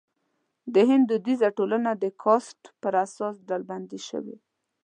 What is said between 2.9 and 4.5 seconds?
اساس ډلبندي شوې.